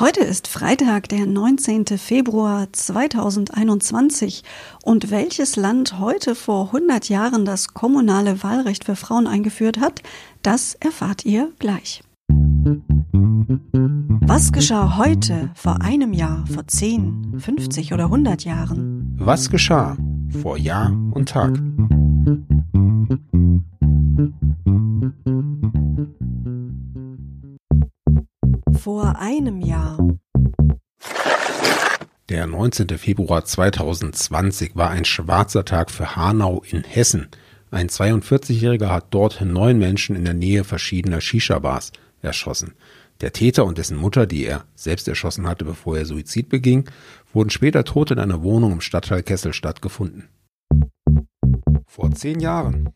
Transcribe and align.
Heute 0.00 0.20
ist 0.20 0.46
Freitag, 0.46 1.08
der 1.08 1.26
19. 1.26 1.86
Februar 1.98 2.68
2021 2.72 4.44
und 4.84 5.10
welches 5.10 5.56
Land 5.56 5.98
heute 5.98 6.36
vor 6.36 6.66
100 6.66 7.08
Jahren 7.08 7.44
das 7.44 7.74
kommunale 7.74 8.44
Wahlrecht 8.44 8.84
für 8.84 8.94
Frauen 8.94 9.26
eingeführt 9.26 9.80
hat, 9.80 10.02
das 10.42 10.74
erfahrt 10.74 11.24
ihr 11.24 11.50
gleich. 11.58 12.04
Was 14.20 14.52
geschah 14.52 14.98
heute, 14.98 15.50
vor 15.56 15.82
einem 15.82 16.12
Jahr, 16.12 16.44
vor 16.46 16.64
10, 16.64 17.34
50 17.40 17.92
oder 17.92 18.04
100 18.04 18.44
Jahren? 18.44 19.16
Was 19.18 19.50
geschah 19.50 19.96
vor 20.40 20.56
Jahr 20.56 20.92
und 21.10 21.28
Tag? 21.28 21.58
Vor 28.88 29.18
einem 29.18 29.60
Jahr. 29.60 29.98
Der 32.30 32.46
19. 32.46 32.88
Februar 32.96 33.44
2020 33.44 34.76
war 34.76 34.88
ein 34.88 35.04
schwarzer 35.04 35.66
Tag 35.66 35.90
für 35.90 36.16
Hanau 36.16 36.62
in 36.66 36.84
Hessen. 36.84 37.28
Ein 37.70 37.90
42-Jähriger 37.90 38.88
hat 38.88 39.08
dort 39.10 39.42
neun 39.42 39.78
Menschen 39.78 40.16
in 40.16 40.24
der 40.24 40.32
Nähe 40.32 40.64
verschiedener 40.64 41.20
Shisha-Bars 41.20 41.92
erschossen. 42.22 42.72
Der 43.20 43.34
Täter 43.34 43.66
und 43.66 43.76
dessen 43.76 43.98
Mutter, 43.98 44.26
die 44.26 44.46
er 44.46 44.64
selbst 44.74 45.06
erschossen 45.06 45.46
hatte, 45.46 45.66
bevor 45.66 45.98
er 45.98 46.06
Suizid 46.06 46.48
beging, 46.48 46.88
wurden 47.34 47.50
später 47.50 47.84
tot 47.84 48.10
in 48.10 48.18
einer 48.18 48.42
Wohnung 48.42 48.72
im 48.72 48.80
Stadtteil 48.80 49.22
Kesselstadt 49.22 49.82
gefunden. 49.82 50.30
Vor 51.84 52.10
zehn 52.12 52.40
Jahren. 52.40 52.88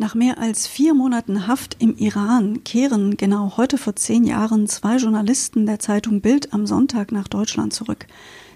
Nach 0.00 0.14
mehr 0.14 0.38
als 0.38 0.66
vier 0.66 0.94
Monaten 0.94 1.46
Haft 1.46 1.76
im 1.78 1.94
Iran 1.94 2.64
kehren 2.64 3.18
genau 3.18 3.58
heute 3.58 3.76
vor 3.76 3.96
zehn 3.96 4.24
Jahren 4.24 4.66
zwei 4.66 4.96
Journalisten 4.96 5.66
der 5.66 5.78
Zeitung 5.78 6.22
Bild 6.22 6.54
am 6.54 6.64
Sonntag 6.64 7.12
nach 7.12 7.28
Deutschland 7.28 7.74
zurück. 7.74 8.06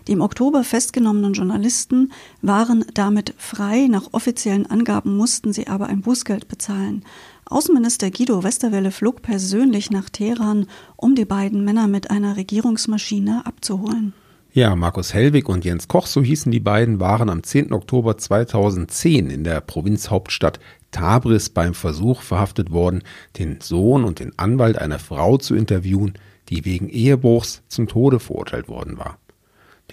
Die 0.09 0.13
im 0.13 0.23
Oktober 0.23 0.65
festgenommenen 0.65 1.35
Journalisten 1.35 2.13
waren 2.41 2.87
damit 2.95 3.35
frei. 3.37 3.89
Nach 3.91 4.09
offiziellen 4.13 4.65
Angaben 4.71 5.19
mussten 5.19 5.53
sie 5.53 5.67
aber 5.67 5.89
ein 5.89 6.01
Bußgeld 6.01 6.49
bezahlen. 6.49 7.05
Außenminister 7.45 8.11
Guido 8.11 8.43
Westerwelle 8.43 8.91
flog 8.91 9.21
persönlich 9.21 9.91
nach 9.91 10.09
Teheran, 10.09 10.67
um 10.97 11.15
die 11.15 11.27
beiden 11.27 11.63
Männer 11.63 11.89
mit 11.89 12.11
einer 12.11 12.39
Regierungsmaschine 12.39 13.45
abzuholen. 13.45 14.15
Ja, 14.55 14.77
Markus 14.77 15.13
Hellwig 15.13 15.49
und 15.49 15.65
Jens 15.65 15.89
Koch, 15.89 16.07
so 16.07 16.23
hießen 16.23 16.53
die 16.53 16.61
beiden, 16.61 17.01
waren 17.01 17.29
am 17.29 17.43
10. 17.43 17.73
Oktober 17.73 18.17
2010 18.17 19.29
in 19.29 19.43
der 19.43 19.61
Provinzhauptstadt 19.61 20.61
Tabriz 20.95 21.49
beim 21.49 21.75
Versuch 21.75 22.23
verhaftet 22.23 22.71
worden, 22.71 23.03
den 23.37 23.61
Sohn 23.61 24.05
und 24.05 24.21
den 24.21 24.39
Anwalt 24.39 24.79
einer 24.79 25.01
Frau 25.01 25.37
zu 25.39 25.57
interviewen, 25.57 26.15
die 26.49 26.65
wegen 26.65 26.89
Ehebruchs 26.89 27.63
zum 27.69 27.89
Tode 27.89 28.21
verurteilt 28.21 28.69
worden 28.69 28.97
war. 28.97 29.19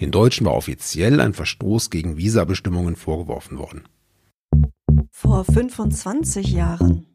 Den 0.00 0.12
Deutschen 0.12 0.46
war 0.46 0.54
offiziell 0.54 1.20
ein 1.20 1.34
Verstoß 1.34 1.90
gegen 1.90 2.16
Visabestimmungen 2.16 2.94
vorgeworfen 2.94 3.58
worden. 3.58 3.82
Vor 5.10 5.44
25 5.44 6.52
Jahren. 6.52 7.06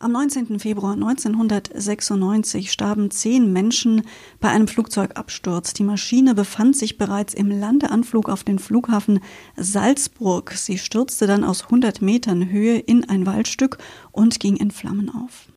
Am 0.00 0.12
19. 0.12 0.60
Februar 0.60 0.92
1996 0.92 2.70
starben 2.70 3.10
zehn 3.10 3.52
Menschen 3.52 4.02
bei 4.38 4.48
einem 4.48 4.68
Flugzeugabsturz. 4.68 5.72
Die 5.72 5.82
Maschine 5.82 6.36
befand 6.36 6.76
sich 6.76 6.98
bereits 6.98 7.34
im 7.34 7.50
Landeanflug 7.50 8.28
auf 8.28 8.44
den 8.44 8.60
Flughafen 8.60 9.18
Salzburg. 9.56 10.52
Sie 10.52 10.78
stürzte 10.78 11.26
dann 11.26 11.42
aus 11.42 11.64
100 11.64 12.00
Metern 12.00 12.48
Höhe 12.48 12.78
in 12.78 13.08
ein 13.08 13.26
Waldstück 13.26 13.78
und 14.12 14.38
ging 14.38 14.54
in 14.54 14.70
Flammen 14.70 15.10
auf. 15.10 15.48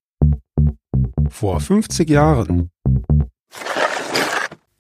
Vor 1.29 1.59
50 1.59 2.09
Jahren. 2.09 2.71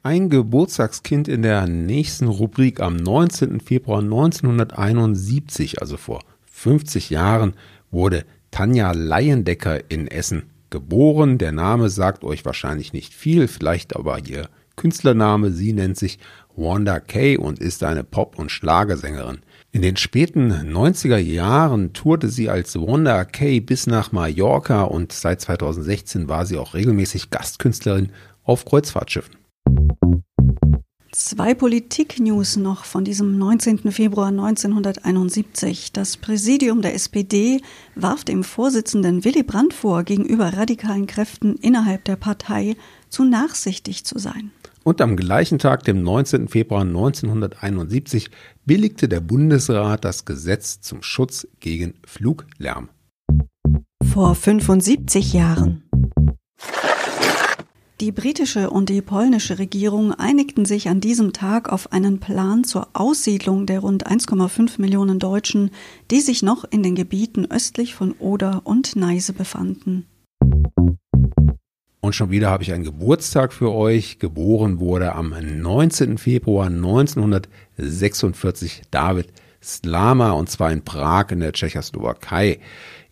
Ein 0.01 0.31
Geburtstagskind 0.31 1.27
in 1.27 1.43
der 1.43 1.67
nächsten 1.67 2.27
Rubrik 2.27 2.79
am 2.79 2.95
19. 2.95 3.59
Februar 3.59 3.99
1971, 3.99 5.81
also 5.81 5.97
vor 5.97 6.23
50 6.47 7.11
Jahren, 7.11 7.53
wurde 7.91 8.25
Tanja 8.51 8.91
Leiendecker 8.91 9.89
in 9.89 10.07
Essen 10.07 10.43
geboren. 10.69 11.37
Der 11.37 11.51
Name 11.51 11.89
sagt 11.89 12.23
euch 12.23 12.45
wahrscheinlich 12.45 12.93
nicht 12.93 13.13
viel, 13.13 13.47
vielleicht 13.47 13.95
aber 13.95 14.19
ihr 14.19 14.49
Künstlername. 14.75 15.51
Sie 15.51 15.73
nennt 15.73 15.97
sich 15.97 16.19
Wanda 16.55 16.99
Kay 16.99 17.37
und 17.37 17.59
ist 17.59 17.83
eine 17.83 18.03
Pop- 18.03 18.37
und 18.37 18.51
Schlagersängerin. 18.51 19.39
In 19.71 19.81
den 19.81 19.95
späten 19.95 20.51
90er 20.51 21.17
Jahren 21.17 21.93
tourte 21.93 22.27
sie 22.27 22.49
als 22.49 22.75
Wanda 22.75 23.23
Kay 23.23 23.61
bis 23.61 23.87
nach 23.87 24.11
Mallorca 24.11 24.83
und 24.83 25.13
seit 25.13 25.39
2016 25.41 26.27
war 26.27 26.45
sie 26.45 26.57
auch 26.57 26.73
regelmäßig 26.73 27.29
Gastkünstlerin 27.29 28.11
auf 28.43 28.65
Kreuzfahrtschiffen. 28.65 29.40
Zwei 31.13 31.53
Politik-News 31.53 32.55
noch 32.55 32.85
von 32.85 33.03
diesem 33.03 33.37
19. 33.37 33.91
Februar 33.91 34.29
1971. 34.29 35.91
Das 35.91 36.15
Präsidium 36.15 36.81
der 36.81 36.95
SPD 36.95 37.59
warf 37.95 38.23
dem 38.23 38.45
Vorsitzenden 38.45 39.25
Willy 39.25 39.43
Brandt 39.43 39.73
vor, 39.73 40.03
gegenüber 40.03 40.53
radikalen 40.53 41.07
Kräften 41.07 41.57
innerhalb 41.57 42.05
der 42.05 42.15
Partei 42.15 42.77
zu 43.09 43.25
nachsichtig 43.25 44.05
zu 44.05 44.19
sein. 44.19 44.51
Und 44.83 45.01
am 45.01 45.17
gleichen 45.17 45.59
Tag, 45.59 45.83
dem 45.83 46.01
19. 46.01 46.47
Februar 46.47 46.83
1971, 46.83 48.31
billigte 48.65 49.09
der 49.09 49.19
Bundesrat 49.19 50.05
das 50.05 50.23
Gesetz 50.23 50.79
zum 50.79 51.03
Schutz 51.03 51.45
gegen 51.59 51.95
Fluglärm. 52.05 52.87
Vor 54.01 54.33
75 54.33 55.33
Jahren. 55.33 55.83
Die 58.01 58.11
britische 58.11 58.69
und 58.71 58.89
die 58.89 59.01
polnische 59.03 59.59
Regierung 59.59 60.11
einigten 60.11 60.65
sich 60.65 60.89
an 60.89 60.99
diesem 61.01 61.33
Tag 61.33 61.71
auf 61.71 61.91
einen 61.91 62.19
Plan 62.19 62.63
zur 62.63 62.87
Aussiedlung 62.93 63.67
der 63.67 63.81
rund 63.81 64.07
1,5 64.07 64.81
Millionen 64.81 65.19
Deutschen, 65.19 65.69
die 66.09 66.19
sich 66.19 66.41
noch 66.41 66.65
in 66.67 66.81
den 66.81 66.95
Gebieten 66.95 67.45
östlich 67.51 67.93
von 67.93 68.13
Oder 68.13 68.61
und 68.63 68.95
Neise 68.95 69.33
befanden. 69.33 70.07
Und 71.99 72.15
schon 72.15 72.31
wieder 72.31 72.49
habe 72.49 72.63
ich 72.63 72.73
einen 72.73 72.85
Geburtstag 72.85 73.53
für 73.53 73.71
euch. 73.71 74.17
Geboren 74.17 74.79
wurde 74.79 75.13
am 75.13 75.35
19. 75.39 76.17
Februar 76.17 76.69
1946 76.69 78.81
David 78.89 79.27
Slama 79.63 80.31
und 80.31 80.49
zwar 80.49 80.71
in 80.71 80.83
Prag 80.83 81.29
in 81.29 81.41
der 81.41 81.53
Tschechoslowakei. 81.53 82.59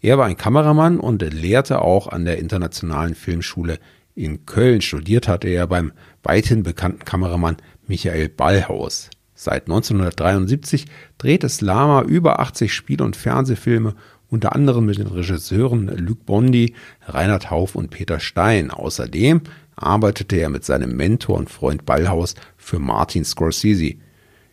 Er 0.01 0.17
war 0.17 0.25
ein 0.25 0.37
Kameramann 0.37 0.99
und 0.99 1.21
lehrte 1.21 1.83
auch 1.83 2.07
an 2.07 2.25
der 2.25 2.39
Internationalen 2.39 3.13
Filmschule 3.13 3.77
in 4.19 4.45
Köln 4.45 4.81
studiert 4.81 5.27
hatte 5.27 5.47
er 5.47 5.65
beim 5.65 5.93
weithin 6.23 6.63
bekannten 6.63 7.05
Kameramann 7.05 7.57
Michael 7.87 8.27
Ballhaus. 8.27 9.09
Seit 9.33 9.63
1973 9.63 10.85
drehte 11.17 11.47
Slama 11.47 12.01
über 12.01 12.41
80 12.41 12.73
Spiel- 12.73 13.01
und 13.01 13.15
Fernsehfilme, 13.15 13.95
unter 14.27 14.53
anderem 14.53 14.85
mit 14.85 14.97
den 14.97 15.07
Regisseuren 15.07 15.87
Luc 15.87 16.25
Bondi, 16.25 16.75
Reinhard 17.07 17.49
Hauf 17.49 17.75
und 17.75 17.89
Peter 17.91 18.19
Stein. 18.19 18.71
Außerdem 18.71 19.41
arbeitete 19.77 20.35
er 20.35 20.49
mit 20.49 20.65
seinem 20.65 20.97
Mentor 20.97 21.37
und 21.37 21.49
Freund 21.49 21.85
Ballhaus 21.85 22.35
für 22.57 22.79
Martin 22.79 23.23
Scorsese. 23.23 23.95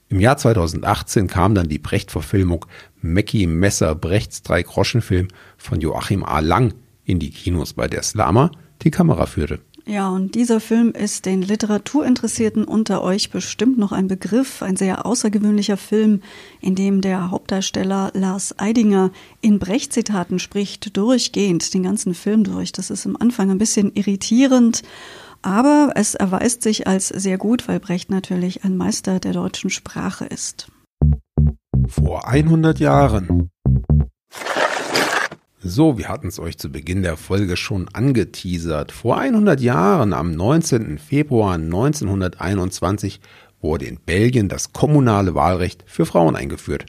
Im 0.08 0.20
Jahr 0.20 0.36
2018 0.36 1.26
kam 1.26 1.56
dann 1.56 1.68
die 1.68 1.80
Brecht-Verfilmung 1.80 2.64
Mackie 3.02 3.48
Messer 3.48 3.96
Brechts 3.96 4.42
Drei-Groschen-Film 4.42 5.26
von 5.56 5.80
Joachim 5.80 6.22
A. 6.22 6.38
Lang 6.38 6.72
in 7.04 7.18
die 7.18 7.30
Kinos, 7.30 7.72
bei 7.72 7.88
der 7.88 8.04
Slama 8.04 8.52
die 8.82 8.90
Kamera 8.90 9.26
führte. 9.26 9.60
Ja, 9.88 10.08
und 10.08 10.34
dieser 10.34 10.58
Film 10.58 10.90
ist 10.90 11.26
den 11.26 11.42
Literaturinteressierten 11.42 12.64
unter 12.64 13.02
euch 13.04 13.30
bestimmt 13.30 13.78
noch 13.78 13.92
ein 13.92 14.08
Begriff, 14.08 14.60
ein 14.60 14.74
sehr 14.74 15.06
außergewöhnlicher 15.06 15.76
Film, 15.76 16.22
in 16.60 16.74
dem 16.74 17.02
der 17.02 17.30
Hauptdarsteller 17.30 18.10
Lars 18.12 18.58
Eidinger 18.58 19.12
in 19.42 19.60
Brecht-Zitaten 19.60 20.40
spricht, 20.40 20.96
durchgehend, 20.96 21.72
den 21.72 21.84
ganzen 21.84 22.14
Film 22.14 22.42
durch. 22.42 22.72
Das 22.72 22.90
ist 22.90 23.06
am 23.06 23.14
Anfang 23.14 23.48
ein 23.52 23.58
bisschen 23.58 23.92
irritierend, 23.94 24.82
aber 25.40 25.92
es 25.94 26.16
erweist 26.16 26.62
sich 26.62 26.88
als 26.88 27.06
sehr 27.06 27.38
gut, 27.38 27.68
weil 27.68 27.78
Brecht 27.78 28.10
natürlich 28.10 28.64
ein 28.64 28.76
Meister 28.76 29.20
der 29.20 29.34
deutschen 29.34 29.70
Sprache 29.70 30.24
ist. 30.24 30.66
Vor 31.86 32.26
100 32.26 32.80
Jahren 32.80 33.50
so, 35.68 35.98
wir 35.98 36.08
hatten 36.08 36.28
es 36.28 36.38
euch 36.38 36.58
zu 36.58 36.70
Beginn 36.70 37.02
der 37.02 37.16
Folge 37.16 37.56
schon 37.56 37.88
angeteasert. 37.92 38.92
Vor 38.92 39.18
100 39.18 39.60
Jahren, 39.60 40.12
am 40.12 40.32
19. 40.32 40.98
Februar 40.98 41.54
1921, 41.54 43.20
wurde 43.60 43.86
in 43.86 43.98
Belgien 43.98 44.48
das 44.48 44.72
kommunale 44.72 45.34
Wahlrecht 45.34 45.84
für 45.86 46.06
Frauen 46.06 46.36
eingeführt. 46.36 46.86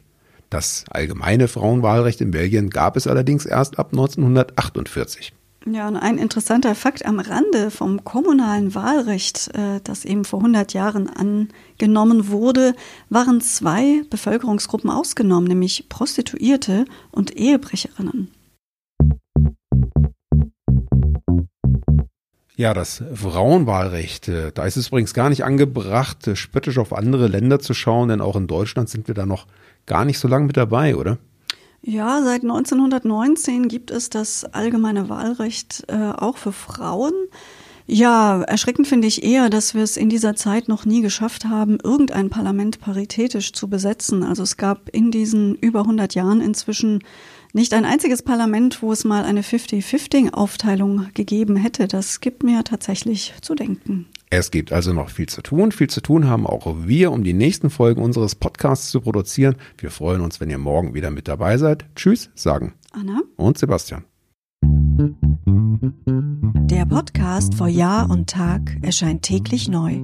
Das 0.49 0.85
allgemeine 0.89 1.47
Frauenwahlrecht 1.47 2.21
in 2.21 2.31
Belgien 2.31 2.69
gab 2.69 2.95
es 2.95 3.07
allerdings 3.07 3.45
erst 3.45 3.79
ab 3.79 3.89
1948. 3.91 5.33
Ja, 5.65 5.87
und 5.89 5.97
ein 5.97 6.17
interessanter 6.17 6.75
Fakt 6.75 7.05
am 7.05 7.19
Rande 7.19 7.71
vom 7.71 8.05
kommunalen 8.05 8.73
Wahlrecht, 8.73 9.49
äh, 9.53 9.81
das 9.83 10.05
eben 10.05 10.23
vor 10.23 10.39
100 10.39 10.73
Jahren 10.73 11.09
angenommen 11.09 12.29
wurde, 12.29 12.73
waren 13.09 13.41
zwei 13.41 14.03
Bevölkerungsgruppen 14.09 14.89
ausgenommen, 14.89 15.47
nämlich 15.47 15.89
Prostituierte 15.89 16.85
und 17.11 17.35
Ehebrecherinnen. 17.35 18.31
Ja, 22.57 22.73
das 22.73 23.03
Frauenwahlrecht. 23.13 24.29
Äh, 24.29 24.51
da 24.51 24.65
ist 24.65 24.77
es 24.77 24.87
übrigens 24.87 25.13
gar 25.13 25.29
nicht 25.29 25.45
angebracht, 25.45 26.27
äh, 26.27 26.35
spöttisch 26.35 26.79
auf 26.79 26.91
andere 26.91 27.27
Länder 27.27 27.59
zu 27.59 27.75
schauen, 27.75 28.09
denn 28.09 28.19
auch 28.19 28.35
in 28.35 28.47
Deutschland 28.47 28.89
sind 28.89 29.07
wir 29.07 29.13
da 29.13 29.27
noch 29.27 29.45
gar 29.85 30.05
nicht 30.05 30.17
so 30.17 30.27
lange 30.27 30.47
mit 30.47 30.57
dabei, 30.57 30.95
oder? 30.95 31.19
Ja, 31.83 32.19
seit 32.23 32.41
1919 32.41 33.67
gibt 33.67 33.91
es 33.91 34.09
das 34.09 34.43
allgemeine 34.43 35.07
Wahlrecht 35.07 35.85
äh, 35.87 36.11
auch 36.17 36.37
für 36.37 36.51
Frauen. 36.51 37.13
Ja, 37.85 38.41
erschreckend 38.41 38.87
finde 38.87 39.07
ich 39.07 39.23
eher, 39.23 39.51
dass 39.51 39.75
wir 39.75 39.83
es 39.83 39.95
in 39.95 40.09
dieser 40.09 40.35
Zeit 40.35 40.67
noch 40.67 40.83
nie 40.83 41.01
geschafft 41.01 41.45
haben, 41.45 41.77
irgendein 41.81 42.31
Parlament 42.31 42.81
paritätisch 42.81 43.53
zu 43.53 43.69
besetzen. 43.69 44.23
Also 44.23 44.41
es 44.41 44.57
gab 44.57 44.89
in 44.89 45.11
diesen 45.11 45.53
über 45.55 45.81
100 45.81 46.15
Jahren 46.15 46.41
inzwischen 46.41 47.03
nicht 47.57 47.73
ein 47.73 47.83
einziges 47.83 48.21
Parlament, 48.21 48.81
wo 48.81 48.93
es 48.93 49.03
mal 49.03 49.25
eine 49.25 49.41
50-50-Aufteilung 49.41 51.07
gegeben 51.13 51.57
hätte. 51.57 51.87
Das 51.87 52.21
gibt 52.21 52.43
mir 52.43 52.63
tatsächlich 52.63 53.33
zu 53.41 53.55
denken. 53.55 54.05
Es 54.29 54.51
gibt 54.51 54.71
also 54.71 54.93
noch 54.93 55.09
viel 55.09 55.27
zu 55.27 55.41
tun. 55.41 55.71
Viel 55.71 55.89
zu 55.89 56.01
tun 56.01 56.27
haben 56.27 56.45
auch 56.45 56.67
wir, 56.85 57.11
um 57.11 57.23
die 57.23 57.33
nächsten 57.33 57.69
Folgen 57.69 58.01
unseres 58.01 58.35
Podcasts 58.35 58.91
zu 58.91 59.01
produzieren. 59.01 59.55
Wir 59.77 59.89
freuen 59.89 60.21
uns, 60.21 60.39
wenn 60.39 60.49
ihr 60.49 60.57
morgen 60.57 60.93
wieder 60.93 61.11
mit 61.11 61.27
dabei 61.27 61.57
seid. 61.57 61.85
Tschüss, 61.95 62.29
sagen 62.35 62.73
Anna 62.91 63.21
und 63.35 63.57
Sebastian. 63.57 64.05
Der 66.69 66.85
Podcast 66.85 67.55
vor 67.55 67.67
Jahr 67.67 68.09
und 68.09 68.29
Tag 68.29 68.77
erscheint 68.81 69.23
täglich 69.23 69.67
neu. 69.67 70.03